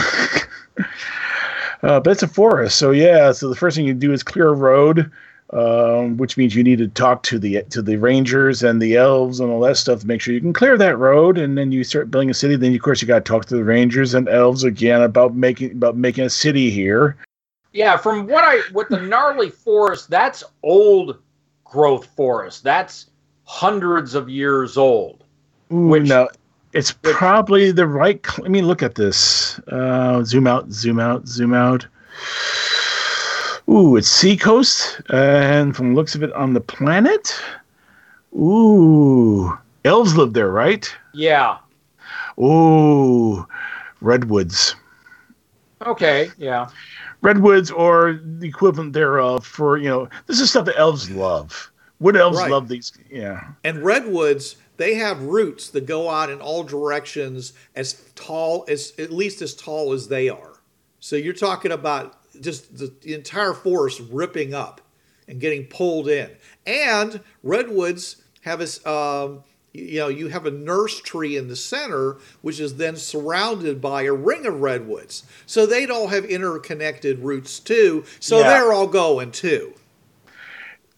[1.84, 3.32] uh, but it's a forest, so yeah.
[3.32, 5.12] So the first thing you do is clear a road
[5.54, 9.40] um, which means you need to talk to the to the rangers and the elves
[9.40, 11.38] and all that stuff to make sure you can clear that road.
[11.38, 12.56] And then you start building a city.
[12.56, 15.72] Then of course you got to talk to the rangers and elves again about making
[15.72, 17.18] about making a city here.
[17.72, 21.20] Yeah, from what I with the Gnarley forest, that's old
[21.74, 22.64] growth forest.
[22.64, 23.08] That's
[23.46, 25.24] hundreds of years old.
[25.72, 26.30] Ooh, Which- no,
[26.72, 28.24] it's which- probably the right.
[28.24, 29.60] Cl- I mean, look at this.
[29.68, 31.88] Uh, zoom out, zoom out, zoom out.
[33.68, 37.34] Ooh, it's seacoast, and from the looks of it on the planet.
[38.36, 40.94] Ooh, elves live there, right?
[41.14, 41.58] Yeah.
[42.40, 43.48] Ooh,
[44.02, 44.76] redwoods.
[45.86, 46.30] Okay.
[46.38, 46.70] Yeah.
[47.24, 52.16] Redwoods or the equivalent thereof for you know this is stuff that elves love wood
[52.18, 52.52] elves Right.
[52.52, 57.94] love these yeah And redwoods, they have roots that go out in all directions as
[58.16, 60.54] tall as at least as tall as they are.
[61.00, 64.82] So you're talking about just the, the entire forest ripping up
[65.28, 66.30] and getting pulled in.
[66.66, 72.18] And redwoods have a um, you know you have a nurse tree in the center,
[72.42, 75.24] which is then surrounded by a ring of redwoods.
[75.46, 78.06] So they'd all have interconnected roots too.
[78.20, 78.50] So Yeah.
[78.50, 79.74] they're all going too.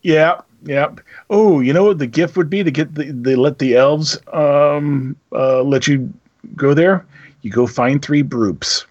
[0.01, 0.87] yeah yeah
[1.29, 4.17] oh you know what the gift would be to get the they let the elves
[4.33, 6.11] um uh let you
[6.55, 7.05] go there
[7.41, 8.85] you go find three broops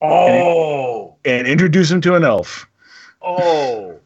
[0.00, 1.16] Oh.
[1.24, 2.66] and introduce them to an elf
[3.22, 3.98] Oh.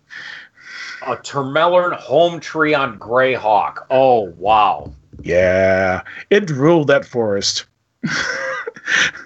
[1.07, 3.85] A Termellern home tree on Greyhawk.
[3.91, 4.93] Oh wow.
[5.25, 7.67] Yeah it ruled that forest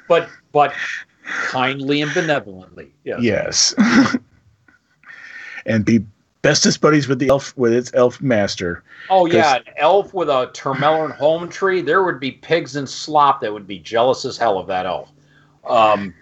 [0.08, 0.72] But but
[1.24, 2.92] kindly and benevolently.
[3.04, 3.16] Yeah.
[3.18, 3.74] yes
[5.66, 6.04] and be
[6.42, 10.50] bestest buddies with the elf with its elf master Oh yeah, an elf with a
[10.52, 11.80] Termellern home tree.
[11.80, 15.10] There would be pigs and slop that would be jealous as hell of that elf.
[15.64, 16.12] Um,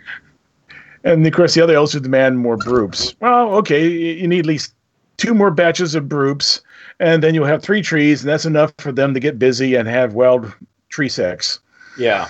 [1.03, 3.15] And of course, the other elves would demand more broops.
[3.21, 4.75] Well, okay, you you need at least
[5.17, 6.61] two more batches of broops,
[7.01, 9.89] and then you'll have three trees, and that's enough for them to get busy and
[9.89, 10.53] have wild
[10.89, 11.61] tree sex.
[11.99, 12.29] yeah.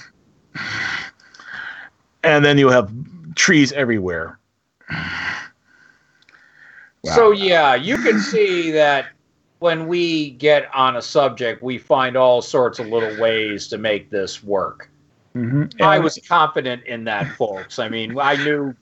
[2.22, 2.90] And then you'll have
[3.34, 4.38] trees everywhere.
[7.04, 9.08] So yeah, you can see that
[9.58, 14.08] when we get on a subject, we find all sorts of little ways to make
[14.10, 14.88] this work.
[15.34, 17.78] hmm I was confident in that, folks.
[17.78, 18.74] I mean, I knew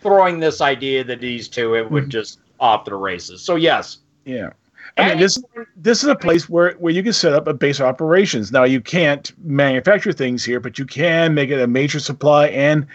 [0.00, 3.42] throwing this idea that these two, it would just off to the races.
[3.42, 4.50] So yes, yeah.
[4.96, 5.42] I mean, this
[5.76, 8.50] this is a place where, where you can set up a base of operations.
[8.50, 12.86] Now, you can't manufacture things here, but you can make it a major supply and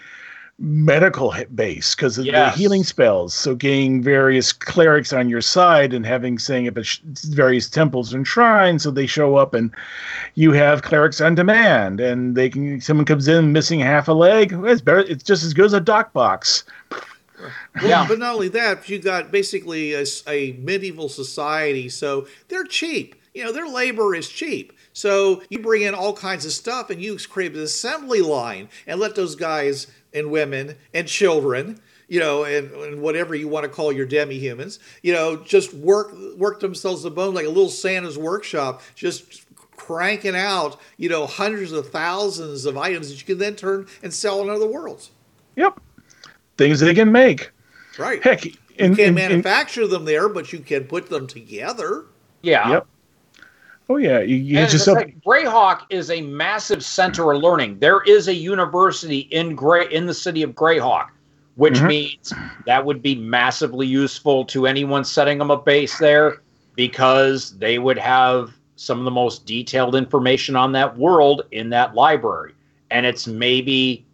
[0.59, 2.53] medical base because of Yes.
[2.53, 3.33] the healing spells.
[3.33, 6.77] So, getting various clerics on your side and having saying up
[7.25, 9.71] various temples and shrines, so they show up and
[10.35, 14.53] you have clerics on demand, and they can someone comes in missing half a leg.
[14.65, 14.99] It's better.
[14.99, 16.63] It's just as good as a dock box.
[17.75, 18.07] Well, Yeah.
[18.07, 23.15] But not only that, you got basically a medieval society, so they're cheap.
[23.33, 24.73] You know, their labor is cheap.
[24.93, 28.99] So you bring in all kinds of stuff and you create an assembly line and
[28.99, 33.69] let those guys and women and children, you know, and, and whatever you want to
[33.69, 38.19] call your demi-humans, you know, just work work themselves to bone like a little Santa's
[38.19, 43.55] workshop, just cranking out, you know, hundreds of thousands of items that you can then
[43.55, 45.09] turn and sell in other worlds.
[45.55, 45.79] Yep,
[46.57, 47.51] things they can make.
[47.97, 48.23] Right.
[48.23, 52.05] Heck, in, You can't in- in- manufacture them there, but you can put them together.
[52.41, 52.87] yeah, Yep.
[53.89, 54.97] Oh yeah, you, you And get yourself.
[54.97, 57.79] like Greyhawk is a massive center of learning.
[57.79, 61.07] There is a university in Gray in the city of Greyhawk,
[61.55, 61.87] which Mhm.
[61.87, 62.33] means
[62.65, 66.37] that would be massively useful to anyone setting them a base there
[66.75, 71.93] because they would have some of the most detailed information on that world in that
[71.93, 72.53] library.
[72.89, 74.05] And it's maybe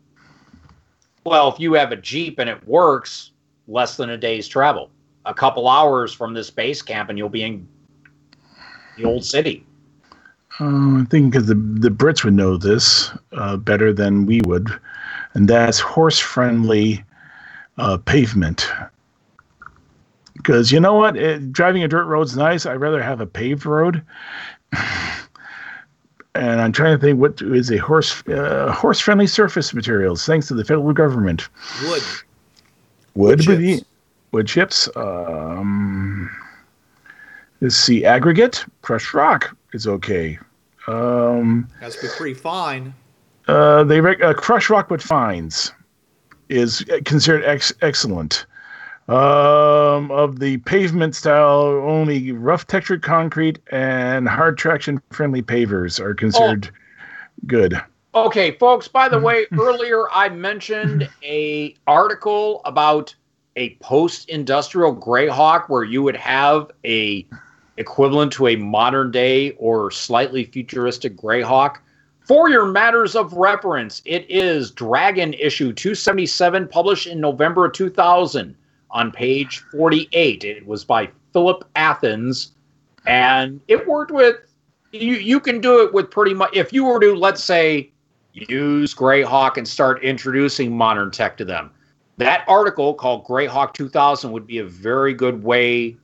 [1.24, 3.32] well, if you have a Jeep and it works,
[3.68, 4.90] less than a day's travel.
[5.26, 7.68] A couple hours from this base camp and you'll be in
[8.98, 9.66] the old city.
[10.60, 14.68] Uh, I think because the the Brits would know this uh, better than we would,
[15.34, 17.04] and that's horse-friendly
[17.78, 18.70] uh, pavement.
[20.36, 22.66] Because you know what, it, driving a dirt road's nice.
[22.66, 24.04] I'd rather have a paved road.
[26.40, 30.54] and I'm trying to think what is a horse uh, horse-friendly surface materials, thanks to
[30.54, 31.50] the federal government.
[31.84, 32.02] Wood.
[33.16, 33.86] Wood, Wood would be- chips.
[34.32, 34.90] wood chips.
[34.96, 36.30] Um,
[37.62, 40.40] let's see, aggregate, crushed rock is okay.
[40.88, 42.94] Um, Has to be pretty fine.
[43.48, 45.72] uh, they rec- uh, crushed rock with fines
[46.48, 48.46] is considered ex- excellent.
[49.10, 56.14] Um, of the pavement style, only rough textured concrete and hard traction friendly pavers are
[56.14, 56.70] considered
[57.48, 57.82] good.
[58.14, 63.16] Okay, folks, by the way, earlier I mentioned a article about
[63.56, 67.26] a post-industrial Greyhawk where you would have a
[67.78, 71.78] equivalent to a modern day or slightly futuristic Greyhawk.
[72.20, 78.56] For your matters of reference, it is Dragon issue 277 published in November 2000
[78.92, 80.44] on page 48.
[80.44, 82.52] It was by Philip Athans
[83.06, 84.38] and it worked with
[84.92, 87.92] you you can do it with pretty much if you were to let's say
[88.34, 91.72] use Greyhawk and start introducing modern tech to them.
[92.18, 95.96] That article called Greyhawk 2000 would be a very good way.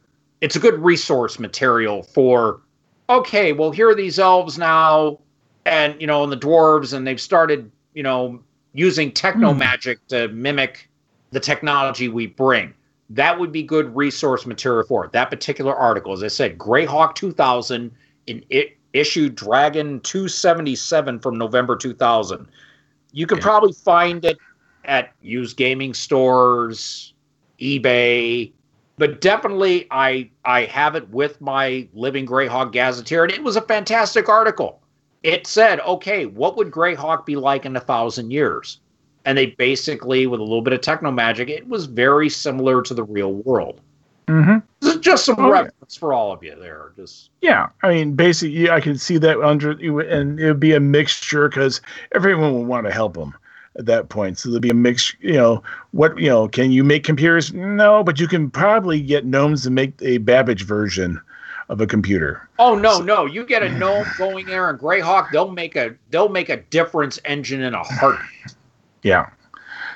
[0.42, 2.62] It's a good resource material for,
[3.10, 5.20] okay, well, here are these elves now,
[5.66, 8.42] and, you know, and the dwarves, and they've started, you know,
[8.74, 9.60] using techno hmm.
[9.60, 10.90] magic to mimic
[11.32, 12.74] the technology we bring.
[13.10, 15.12] That would be good resource material for it.
[15.12, 17.92] That particular article, as I said, Greyhawk 2000
[18.28, 22.48] in it issued Dragon 277 from November 2000.
[23.12, 23.44] You can Yeah.
[23.44, 24.38] probably find it
[24.86, 27.14] at used gaming stores,
[27.60, 28.52] eBay,
[28.98, 33.62] but definitely I I have it with my Living Greyhawk Gazetteer, and it was a
[33.62, 34.82] fantastic article.
[35.24, 38.80] It said, okay, what would Greyhawk be like in a thousand years?
[39.26, 42.94] And they basically, with a little bit of techno magic, it was very similar to
[42.94, 43.82] the real world.
[44.28, 44.58] Mm-hmm.
[44.80, 45.62] This is just some Oh, yeah.
[45.62, 46.92] reference for all of you there.
[46.96, 50.80] Just Yeah, I mean, basically, I can see that under, and it would be a
[50.80, 51.82] mixture because
[52.14, 53.36] everyone will want to help them
[53.78, 54.38] at that point.
[54.38, 55.14] So there'll be a mix.
[55.20, 57.54] You know, what you know, can you make computers?
[57.54, 61.22] No, but you can probably get gnomes to make a Babbage version
[61.70, 62.48] of a computer.
[62.58, 63.26] Oh no, no!
[63.26, 67.20] You get a gnome going there and Greyhawk, they'll make a they'll make a difference
[67.26, 68.20] engine in a heart.
[69.06, 69.30] Yeah.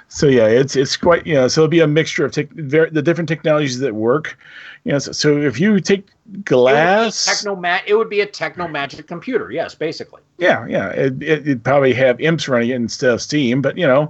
[0.07, 1.47] So yeah, it's it's quite you know.
[1.47, 4.37] So it'll be a mixture of tech, ver- the different technologies that work.
[4.83, 6.07] You know, so, so if you take
[6.45, 9.51] glass, Techno ma- it would be a techno magic computer.
[9.51, 10.21] Yes, basically.
[10.37, 13.85] yeah, yeah, it, it, it'd probably have imps running it instead of Steam, but you
[13.85, 14.09] know,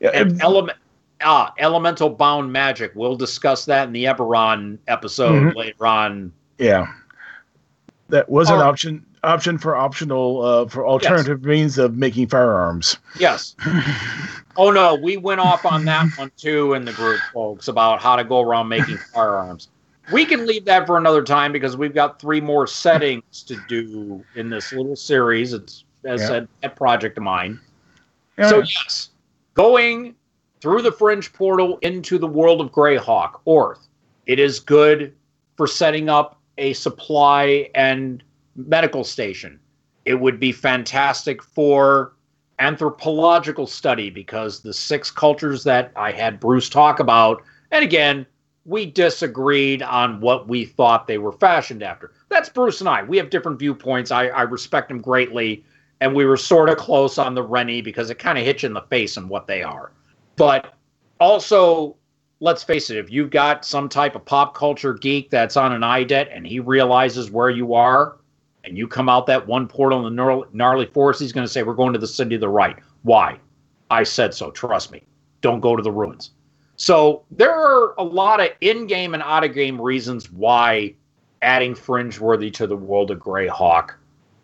[0.00, 0.78] yeah, And element
[1.22, 2.92] ah elemental bound magic.
[2.94, 5.54] We'll discuss that in the Eberron episode Mhm.
[5.54, 6.32] later on.
[6.58, 6.86] Yeah,
[8.08, 12.96] that was an option option for optional uh, for alternative means of making firearms.
[13.18, 13.54] Yes.
[14.56, 18.16] oh no, we went off on that one too in the group, folks, about how
[18.16, 19.68] to go around making firearms.
[20.12, 24.24] We can leave that for another time because we've got three more settings to do
[24.34, 25.52] in this little series.
[25.52, 26.26] It's as Yeah.
[26.26, 27.60] said, a project of mine.
[28.36, 28.48] Yeah.
[28.48, 29.10] So yes,
[29.54, 30.16] going
[30.60, 33.86] through the fringe portal into the world of Greyhawk, Oerth,
[34.26, 35.12] it is good
[35.56, 38.22] for setting up a supply and
[38.56, 39.58] medical station.
[40.04, 42.14] It would be fantastic for
[42.58, 48.26] anthropological study because the six cultures that I had Bruce talk about, and again,
[48.64, 52.12] we disagreed on what we thought they were fashioned after.
[52.28, 53.02] That's Bruce and I.
[53.02, 54.10] We have different viewpoints.
[54.10, 55.64] I, I respect him greatly
[56.02, 58.66] and we were sort of close on the Rhennee because it kind of hits you
[58.66, 59.92] in the face on what they are.
[60.34, 60.74] But
[61.20, 61.94] also,
[62.40, 65.84] let's face it, if you've got some type of pop culture geek that's on an
[65.84, 68.16] IDET and he realizes where you are,
[68.64, 71.62] and you come out that one portal in the Gnarley, forest, he's going to say,
[71.62, 72.76] We're going to the city to the right.
[73.02, 73.38] Why?
[73.90, 74.50] I said so.
[74.50, 75.02] Trust me.
[75.40, 76.30] Don't go to the ruins.
[76.76, 80.94] So there are a lot of in game and out of game reasons why
[81.42, 83.94] adding Fringeworthy to the world of Greyhawk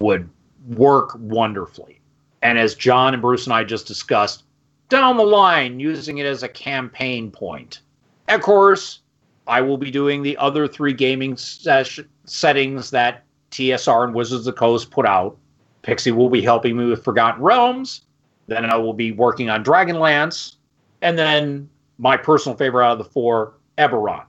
[0.01, 0.29] would
[0.69, 2.01] work wonderfully.
[2.43, 4.45] And as John and Bruce and I just discussed,
[4.89, 7.81] down the line, using it as a campaign point.
[8.29, 9.01] Of course,
[9.47, 14.55] I will be doing the other three gaming ses- settings that TSR and Wizards of
[14.55, 15.37] the Coast put out.
[15.83, 18.03] Pixie will be helping me with Forgotten Realms.
[18.47, 20.57] Then I will be working on Dragonlance.
[21.03, 21.69] And then
[21.99, 24.25] my personal favorite out of the four, Eberron.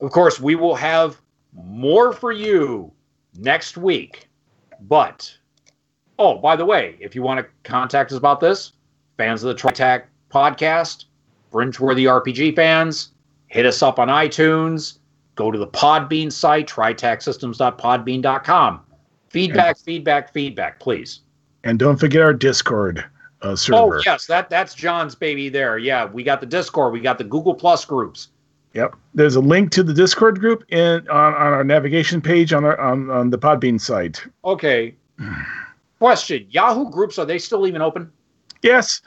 [0.00, 1.20] Of course, we will have
[1.52, 2.92] more for you
[3.36, 4.28] next week.
[4.80, 5.34] But,
[6.18, 8.72] oh, by the way, if you want to contact us about this,
[9.16, 11.06] fans of the TriTac podcast,
[11.52, 13.10] Fringeworthy RPG fans,
[13.46, 14.98] hit us up on iTunes,
[15.34, 18.80] go to the Podbean site, tritacsystems.podbean.com.
[19.28, 21.20] Feedback, feedback, feedback, please.
[21.64, 23.04] And don't forget our Discord
[23.42, 23.96] uh, server.
[23.96, 25.78] Oh yes, that that's John's baby there.
[25.78, 28.28] Yeah, we got the Discord, we got the Google Plus groups.
[28.74, 28.96] Yep.
[29.14, 32.78] There's a link to the Discord group in on, on our navigation page on our
[32.80, 34.24] on, on the Podbean site.
[34.44, 34.94] Okay.
[35.98, 38.12] Question: Yahoo groups are they still even open?
[38.62, 39.00] Yes,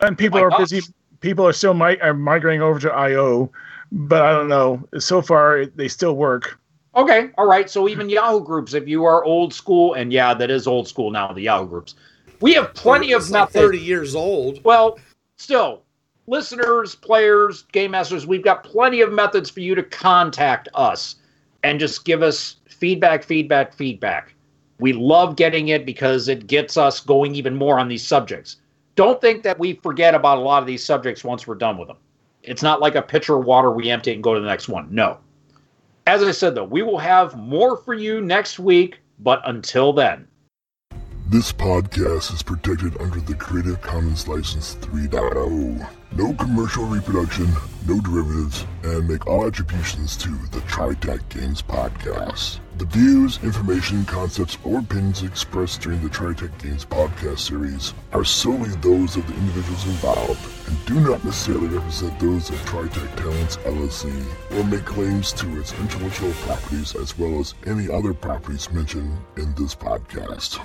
[0.00, 0.70] and people are gosh.
[0.70, 0.92] busy.
[1.20, 3.50] People are still mi- are migrating over to IO,
[3.92, 4.86] but I don't know.
[4.98, 6.58] So far, they still work.
[6.94, 7.68] Okay, all right.
[7.68, 11.10] So even Yahoo groups, if you are old school, and yeah, that is old school
[11.10, 11.32] now.
[11.32, 11.94] The Yahoo groups,
[12.40, 13.54] we have plenty of It's like methods.
[13.54, 14.64] thirty years old.
[14.64, 14.98] Well,
[15.36, 15.82] still,
[16.26, 21.16] listeners, players, game masters, we've got plenty of methods for you to contact us
[21.62, 24.34] and just give us feedback, feedback, feedback.
[24.78, 28.56] We love getting it because it gets us going even more on these subjects.
[28.96, 31.88] Don't think that we forget about a lot of these subjects once we're done with
[31.88, 31.98] them.
[32.42, 34.88] It's not like a pitcher of water we empty and go to the next one.
[34.90, 35.18] No.
[36.06, 40.26] As I said, though, we will have more for you next week, but until then,
[41.28, 45.84] This podcast is protected under the Creative Commons License 3.0.
[46.12, 47.48] No commercial reproduction,
[47.88, 52.60] no derivatives, and make all attributions to the TriTac Games podcast.
[52.78, 58.68] The views, information, concepts, or opinions expressed during the TriTac Games podcast series are solely
[58.82, 64.12] those of the individuals involved and do not necessarily represent those of TriTac Talents LLC
[64.58, 69.54] or make claims to its intellectual properties as well as any other properties mentioned in
[69.54, 70.60] this podcast.